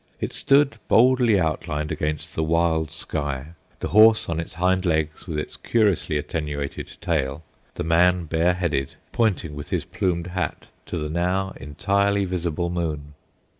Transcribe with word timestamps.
It 0.19 0.33
stood 0.33 0.79
boldly 0.87 1.39
outlined 1.39 1.91
against 1.91 2.33
the 2.33 2.41
wild 2.43 2.89
sky: 2.89 3.49
the 3.81 3.89
horse 3.89 4.27
on 4.27 4.39
its 4.39 4.55
hind 4.55 4.83
legs, 4.83 5.27
with 5.27 5.37
its 5.37 5.57
curiously 5.57 6.17
attenuated 6.17 6.97
tail; 7.01 7.43
the 7.75 7.83
man 7.83 8.25
bareheaded, 8.25 8.95
pointing 9.11 9.53
with 9.53 9.69
his 9.69 9.85
plumed 9.85 10.25
hat 10.25 10.65
to 10.87 10.97
the 10.97 11.07
now 11.11 11.51
entirely 11.57 12.25
visible 12.25 12.71
moon. 12.71 13.13